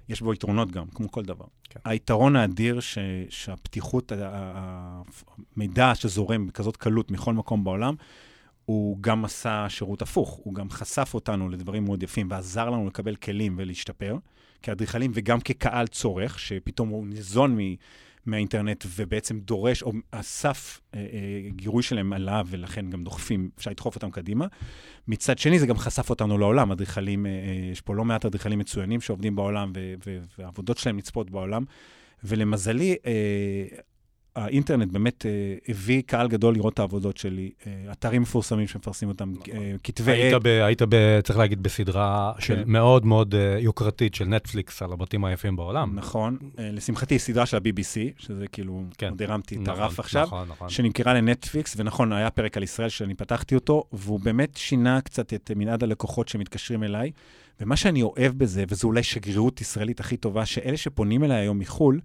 [0.09, 1.45] יש בו יתרונות גם, כמו כל דבר.
[1.65, 1.81] כן.
[1.85, 4.13] היתרון האדיר ש, שהפתיחות,
[5.57, 7.95] המידע שזורם בכזאת קלות מכל מקום בעולם,
[8.65, 13.17] הוא גם עשה שירות הפוך, הוא גם חשף אותנו לדברים מאוד יפים ועזר לנו לקבל
[13.17, 14.19] כלים ולהשתפר
[14.63, 17.75] כאדריכלים וגם כקהל צורך, שפתאום הוא ניזון מ...
[18.29, 21.07] מהאינטרנט ובעצם דורש, או הסף אה, אה,
[21.49, 24.47] גירוי שלהם עלה ולכן גם דוחפים, אפשר לדחוף אותם קדימה.
[25.09, 26.73] מצד שני, זה גם חשף אותנו לעולם.
[26.73, 29.73] אדריכלים, אה, אה, יש פה לא מעט אדריכלים מצוינים שעובדים בעולם
[30.39, 31.65] והעבודות שלהם נצפות בעולם.
[32.25, 33.13] ולמזלי, אה,
[34.39, 35.31] האינטרנט באמת אה,
[35.69, 39.57] הביא קהל גדול לראות את העבודות שלי, אה, אתרים מפורסמים שמפרסמים אותם, נכון.
[39.57, 40.35] אה, כתבי היית.
[40.43, 42.43] ב, היית, ב, צריך להגיד, בסדרה כן.
[42.43, 45.93] של מאוד מאוד יוקרתית של נטפליקס על הבתים היפים בעולם.
[45.95, 46.39] נכון.
[46.59, 49.11] לשמחתי, סדרה של ה-BBC, שזה כאילו, כן.
[49.11, 50.69] עוד הרמתי נכון, את הרף עכשיו, נכון, נכון.
[50.69, 55.51] שנמכרה לנטפליקס, ונכון, היה פרק על ישראל שאני פתחתי אותו, והוא באמת שינה קצת את
[55.57, 57.11] מנעד הלקוחות שמתקשרים אליי.
[57.61, 62.01] ומה שאני אוהב בזה, וזו אולי שגרירות ישראלית הכי טובה, שאלה שפונים אליי היום מחו"ל,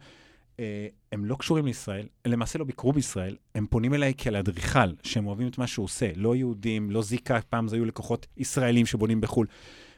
[1.11, 5.27] הם לא קשורים לישראל, הם למעשה לא ביקרו בישראל, הם פונים אליי כאל אדריכל, שהם
[5.27, 9.21] אוהבים את מה שהוא עושה, לא יהודים, לא זיקה, פעם זה היו לקוחות ישראלים שבונים
[9.21, 9.47] בחו"ל.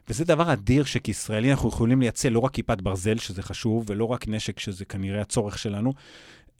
[0.10, 4.28] וזה דבר אדיר שכישראלים אנחנו יכולים לייצא לא רק כיפת ברזל, שזה חשוב, ולא רק
[4.28, 5.94] נשק, שזה כנראה הצורך שלנו,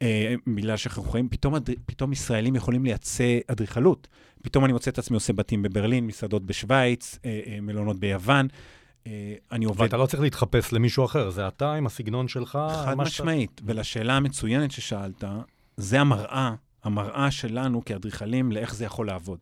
[0.02, 1.54] אה, בגלל שאנחנו יכולים, פתאום,
[1.86, 4.08] פתאום ישראלים יכולים לייצא אדריכלות.
[4.42, 8.48] פתאום אני מוצא את עצמי עושה בתים בברלין, מסעדות בשוויץ, אה, אה, מלונות ביוון.
[9.06, 9.80] אה, אני עובד...
[9.80, 12.58] ואתה לא צריך להתחפש למישהו אחר, זה אתה עם הסגנון שלך.
[12.84, 13.50] חד משמעית.
[13.60, 13.72] שאתה...
[13.72, 15.24] ולשאלה המצוינת ששאלת,
[15.76, 19.38] זה המראה, המראה שלנו כאדריכלים לאיך זה יכול לעבוד.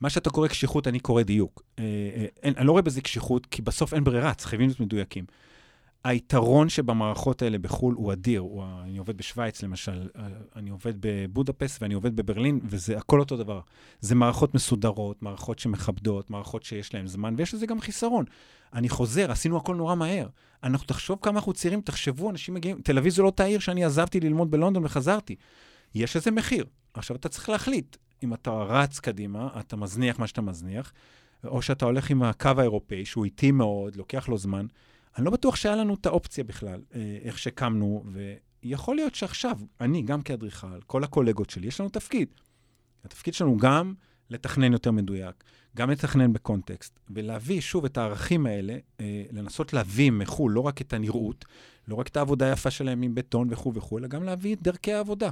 [0.00, 1.62] מה שאתה קורא קשיחות, אני קורא דיוק.
[1.78, 5.24] אה, אה, אין, אני לא רואה בזה קשיחות, כי בסוף אין ברירה, צריכים להיות מדויקים.
[6.04, 8.40] היתרון שבמערכות האלה בחו"ל הוא אדיר.
[8.40, 10.08] הוא, אני עובד בשוויץ, למשל,
[10.56, 13.60] אני עובד בבודפסט ואני עובד בברלין, וזה הכל אותו דבר.
[14.00, 18.24] זה מערכות מסודרות, מערכות שמכבדות, מערכות שיש להן זמן, ויש לזה גם חיסרון.
[18.74, 20.26] אני חוזר, עשינו הכל נורא מהר.
[20.64, 23.84] אנחנו, תחשוב כמה אנחנו צעירים, תחשבו, אנשים מגיעים, תל אביב זו לא אותה עיר שאני
[23.84, 25.36] עזבתי ללמוד בלונדון וחזרתי.
[25.94, 26.64] יש לזה מחיר.
[26.94, 30.92] עכשיו אתה צריך להחליט, אם אתה רץ קדימה, אתה מזניח מה שאתה מזניח,
[31.44, 34.66] או שאתה הולך עם הקו האירופאי, שהוא איטי מאוד, לוקח לו זמן.
[35.18, 38.04] אני לא בטוח שהיה לנו את האופציה בכלל, אה, איך שקמנו,
[38.62, 42.28] ויכול להיות שעכשיו, אני, גם כאדריכל, כל הקולגות שלי, יש לנו תפקיד.
[43.04, 43.94] התפקיד שלנו גם
[44.30, 45.44] לתכנן יותר מדויק,
[45.76, 50.92] גם לתכנן בקונטקסט, ולהביא שוב את הערכים האלה, אה, לנסות להביא מחו"ל לא רק את
[50.92, 51.44] הנראות,
[51.88, 54.92] לא רק את העבודה היפה שלהם עם בטון וכו' וכו', אלא גם להביא את דרכי
[54.92, 55.30] העבודה.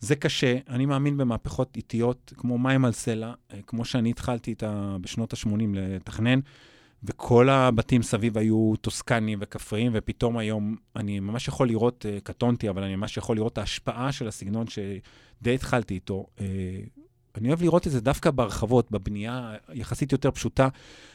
[0.00, 4.96] זה קשה, אני מאמין במהפכות איטיות, כמו מים על סלע, אה, כמו שאני התחלתי איתה
[5.00, 6.40] בשנות ה-80 לתכנן,
[7.04, 12.82] וכל הבתים סביב היו טוסקניים וכפריים, ופתאום היום אני ממש יכול לראות, אה, קטונתי, אבל
[12.82, 16.26] אני ממש יכול לראות את ההשפעה של הסגנון שדי התחלתי איתו.
[16.40, 16.46] אה,
[17.38, 20.68] אני אוהב לראות את זה דווקא בהרחבות, בבנייה יחסית יותר פשוטה,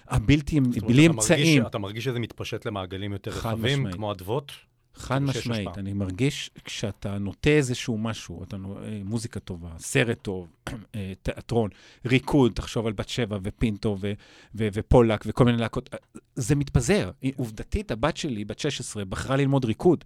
[0.08, 1.66] הבלתי, בלי אמצעים.
[1.66, 4.52] אתה מרגיש שזה מתפשט למעגלים יותר רחבים, כמו אדוות?
[5.00, 5.78] חד משמעית.
[5.78, 10.48] אני מרגיש כשאתה נוטה איזשהו משהו, אתה נו, אה, מוזיקה טובה, סרט טוב,
[10.96, 11.70] אה, תיאטרון,
[12.06, 14.14] ריקוד, תחשוב על בת שבע ופינטו ו-
[14.56, 16.00] ו- ופולק וכל מיני להקות, אה,
[16.36, 17.12] זה מתפזר.
[17.36, 20.04] עובדתית, הבת שלי, בת 16, בחרה ללמוד ריקוד.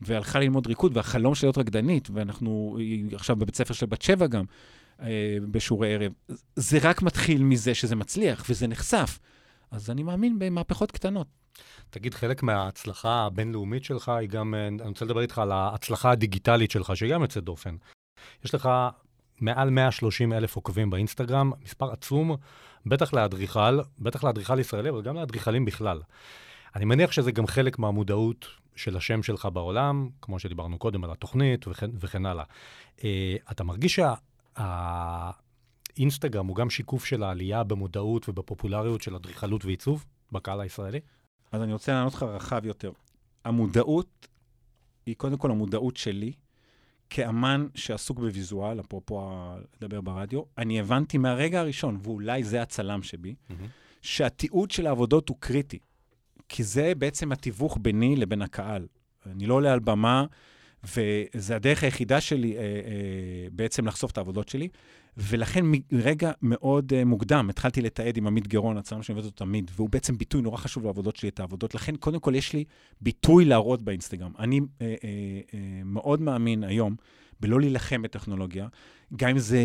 [0.00, 2.78] והלכה ללמוד ריקוד, והחלום שלה להיות רקדנית, ואנחנו
[3.12, 4.44] עכשיו בבית ספר של בת שבע גם,
[5.50, 6.12] בשיעורי ערב.
[6.56, 9.18] זה רק מתחיל מזה שזה מצליח וזה נחשף.
[9.70, 11.26] אז אני מאמין במהפכות קטנות.
[11.90, 16.70] תגיד, חלק מההצלחה הבינלאומית שלך היא גם, אה, אני רוצה לדבר איתך על ההצלחה הדיגיטלית
[16.70, 17.76] שלך, שהיא גם יוצאת דופן.
[18.44, 18.68] יש לך
[19.40, 22.36] מעל 130 אלף עוקבים באינסטגרם, מספר עצום,
[22.86, 26.00] בטח לאדריכל, בטח לאדריכל ישראלי, אבל גם לאדריכלים בכלל.
[26.76, 31.68] אני מניח שזה גם חלק מהמודעות של השם שלך בעולם, כמו שדיברנו קודם על התוכנית
[31.68, 32.44] וכן, וכן הלאה.
[32.96, 33.02] Uh,
[33.50, 34.00] אתה מרגיש
[35.96, 41.00] שהאינסטגרם הוא גם שיקוף של העלייה במודעות ובפופולריות של אדריכלות ועיצוב בקהל הישראלי?
[41.52, 42.92] אז אני רוצה לענות לך רחב יותר.
[43.44, 44.28] המודעות
[45.06, 46.32] היא קודם כל המודעות שלי,
[47.10, 49.30] כאמן שעסוק בוויזואל, אפרופו
[49.76, 53.54] לדבר ברדיו, אני הבנתי מהרגע הראשון, ואולי זה הצלם שבי, mm-hmm.
[54.02, 55.78] שהתיעוד של העבודות הוא קריטי.
[56.48, 58.86] כי זה בעצם התיווך ביני לבין הקהל.
[59.26, 60.24] אני לא עולה על במה,
[60.84, 64.68] וזה הדרך היחידה שלי אה, אה, בעצם לחשוף את העבודות שלי.
[65.20, 69.70] ולכן מרגע מאוד uh, מוקדם התחלתי לתעד עם עמית גרון, הצלם שאני עובד אותו תמיד,
[69.76, 71.74] והוא בעצם ביטוי נורא חשוב לעבודות שלי, את העבודות.
[71.74, 72.64] לכן, קודם כל, יש לי
[73.00, 74.32] ביטוי להראות באינסטגרם.
[74.38, 75.54] אני uh, uh, uh,
[75.84, 76.96] מאוד מאמין היום
[77.40, 78.68] בלא להילחם בטכנולוגיה,
[79.16, 79.58] גם אם זה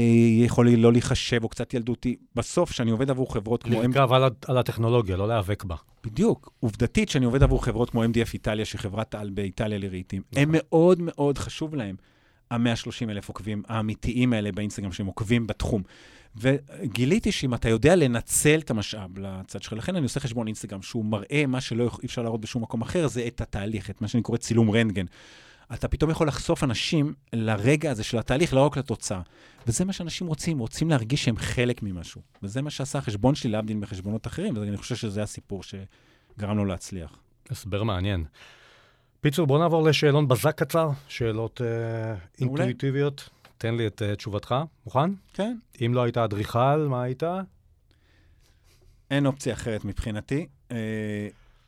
[0.45, 2.15] יכול לא להיחשב או קצת ילדותי.
[2.35, 3.81] בסוף, כשאני עובד עבור חברות כמו...
[3.81, 5.75] לרכב על, על הטכנולוגיה, לא להיאבק בה.
[6.03, 6.53] בדיוק.
[6.59, 10.43] עובדתית, שאני עובד עבור חברות כמו MDF איטליה, שחברת על באיטליה לרהיטים, נכון.
[10.43, 11.95] הם מאוד מאוד חשוב להם.
[12.51, 15.83] ה-130 אלף עוקבים האמיתיים האלה באינסטגרם, שהם עוקבים בתחום.
[16.37, 21.05] וגיליתי שאם אתה יודע לנצל את המשאב לצד שלך, לכן אני עושה חשבון אינסטגרם, שהוא
[21.05, 24.23] מראה מה שלא אי אפשר להראות בשום מקום אחר, זה את התהליך, את מה שאני
[24.23, 25.05] קורא צילום רנטגן.
[25.73, 29.21] אתה פתאום יכול לחשוף אנשים לרגע הזה של התהליך, לא רק לתוצאה.
[29.67, 32.21] וזה מה שאנשים רוצים, רוצים להרגיש שהם חלק ממשהו.
[32.43, 37.17] וזה מה שעשה החשבון שלי, להבדיל מחשבונות אחרים, ואני חושב שזה הסיפור שגרם לו להצליח.
[37.49, 38.25] הסבר מעניין.
[39.25, 43.29] פיצור, בוא נעבור לשאלון בזק קצר, שאלות uh, אינטואיטיביות.
[43.57, 45.11] תן לי את uh, תשובתך, מוכן?
[45.33, 45.57] כן.
[45.85, 47.23] אם לא היית אדריכל, מה היית?
[49.11, 50.47] אין אופציה אחרת מבחינתי.
[50.69, 50.73] Uh,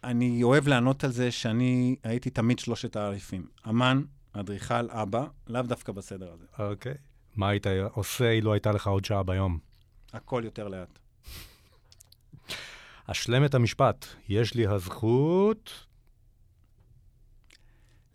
[0.04, 3.48] אני אוהב לענות על זה שאני הייתי תמיד שלושת העריפים.
[3.70, 4.02] אמן,
[4.34, 6.46] אדריכל, אבא, לאו דווקא בסדר הזה.
[6.60, 6.92] אוקיי.
[6.92, 6.98] Okay.
[7.36, 9.58] מה היית עושה אילו הייתה לך עוד שעה ביום?
[10.14, 11.00] הכל יותר לאט.
[13.06, 14.06] אשלם את המשפט.
[14.30, 15.87] יש לי הזכות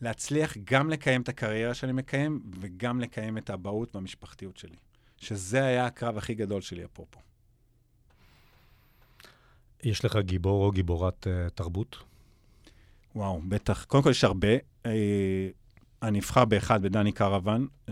[0.02, 4.76] להצליח גם לקיים את הקריירה שאני מקיים, וגם לקיים את האבהות והמשפחתיות שלי.
[5.18, 7.20] שזה היה הקרב הכי גדול שלי, אפרופו.
[9.82, 11.96] יש לך גיבור או גיבורת uh, תרבות?
[13.14, 13.84] וואו, בטח.
[13.84, 14.56] קודם כל יש הרבה.
[14.56, 14.88] Uh,
[16.02, 17.90] אני אבחר באחד, בדני קרוון, uh,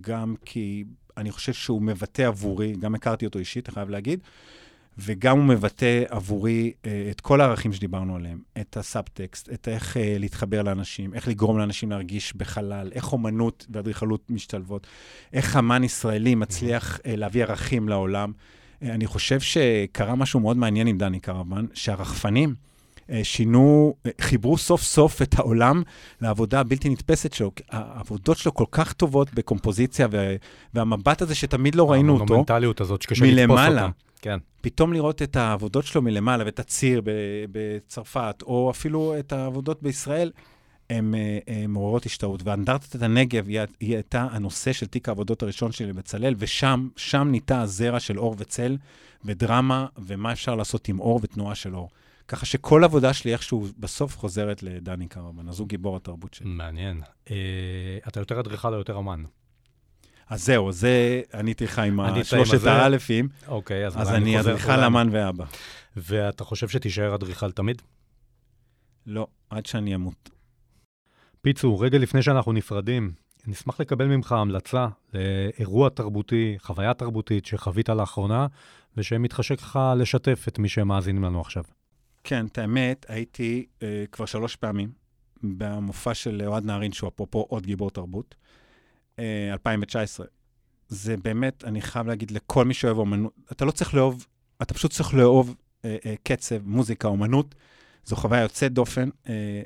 [0.00, 0.84] גם כי
[1.16, 4.20] אני חושב שהוא מבטא עבורי, גם הכרתי אותו אישית, אני חייב להגיד,
[4.98, 10.16] וגם הוא מבטא עבורי אה, את כל הערכים שדיברנו עליהם, את הסאבטקסט, את איך אה,
[10.18, 14.86] להתחבר לאנשים, איך לגרום לאנשים להרגיש בחלל, איך אומנות ואדריכלות משתלבות,
[15.32, 18.32] איך אמן ישראלי מצליח אה, להביא ערכים לעולם.
[18.82, 22.54] אני חושב שקרה משהו מאוד מעניין עם דני קרוון, שהרחפנים
[23.22, 25.82] שינו, חיברו סוף סוף את העולם
[26.20, 27.52] לעבודה הבלתי נתפסת שלו.
[27.70, 30.08] העבודות שלו כל כך טובות בקומפוזיציה,
[30.74, 33.88] והמבט הזה שתמיד לא ראינו אותו, המונומנטליות הזאת שקשה לתפוס אותה.
[34.22, 34.38] כן.
[34.60, 37.02] פתאום לראות את העבודות שלו מלמעלה ואת הציר
[37.52, 40.30] בצרפת, או אפילו את העבודות בישראל,
[40.90, 42.40] הן אה, מעוררות השתאות.
[42.44, 47.60] ואנדרטת הנגב היא, היא הייתה הנושא של תיק העבודות הראשון שלי בצלאל, ושם, שם ניטע
[47.60, 48.76] הזרע של אור וצל,
[49.24, 51.88] ודרמה, ומה אפשר לעשות עם אור ותנועה של אור.
[52.28, 56.48] ככה שכל עבודה שלי איכשהו בסוף חוזרת לדני קרמן, אז הוא גיבור התרבות שלי.
[56.48, 57.00] מעניין.
[57.30, 59.24] אה, אתה יותר אדריכל או יותר אמן?
[60.28, 62.72] אז זהו, זה עניתי לך עם הזה.
[62.72, 65.44] האלפים, אוקיי, אז, אז אני אדריכל אמן ואבא.
[65.96, 67.82] ואתה חושב שתישאר אדריכל תמיד?
[69.06, 70.30] לא, עד שאני אמות.
[71.42, 73.12] פיצו, רגע לפני שאנחנו נפרדים,
[73.46, 78.46] נשמח לקבל ממך המלצה לאירוע תרבותי, חוויה תרבותית שחווית לאחרונה,
[78.96, 81.64] ושמתחשק לך לשתף את מי שמאזינים לנו עכשיו.
[82.24, 84.92] כן, את האמת, הייתי אה, כבר שלוש פעמים
[85.42, 88.34] במופע של אוהד נהרין, שהוא אפרופו עוד גיבור תרבות,
[89.18, 90.26] אה, 2019.
[90.88, 94.26] זה באמת, אני חייב להגיד לכל מי שאוהב אומנות, אתה לא צריך לאהוב,
[94.62, 97.54] אתה פשוט צריך לאהוב אה, אה, קצב, מוזיקה, אומנות.
[98.04, 99.08] זו חוויה יוצאת דופן.
[99.28, 99.62] אה,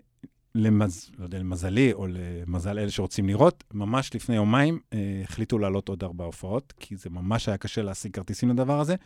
[0.54, 1.10] למז...
[1.18, 6.04] לא יודע, למזלי או למזל אלה שרוצים לראות, ממש לפני יומיים אה, החליטו לעלות עוד
[6.04, 8.96] ארבע הופעות, כי זה ממש היה קשה להשיג כרטיסים לדבר הזה.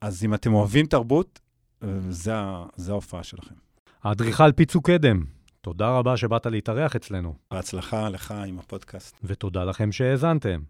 [0.00, 1.40] אז אם אתם אוהבים תרבות,
[2.08, 3.54] זה, ה- זה ההופעה שלכם.
[4.02, 5.24] האדריכל פיצו קדם,
[5.60, 9.16] תודה רבה שבאת להתארח אצלנו, בהצלחה לך עם הפודקאסט.
[9.24, 10.60] ותודה לכם שהאזנתם.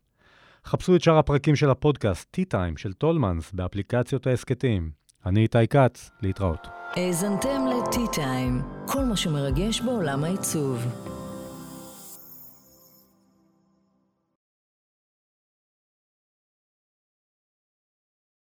[0.66, 4.90] חפשו את שאר הפרקים של הפודקאסט, T-Time של טולמנס, באפליקציות ההסכתים.
[5.26, 6.66] אני איתי כץ, להתראות.
[6.92, 10.86] האזנתם ל-T-Time, כל מה שמרגש בעולם העיצוב.